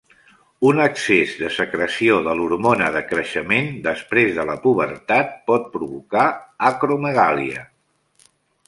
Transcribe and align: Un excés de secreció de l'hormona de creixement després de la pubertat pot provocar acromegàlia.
Un 0.69 0.79
excés 0.85 1.35
de 1.41 1.51
secreció 1.57 2.15
de 2.29 2.33
l'hormona 2.39 2.87
de 2.97 3.03
creixement 3.11 3.69
després 3.91 4.35
de 4.41 4.49
la 4.53 4.57
pubertat 4.67 5.39
pot 5.53 5.71
provocar 5.79 6.29
acromegàlia. 6.73 7.69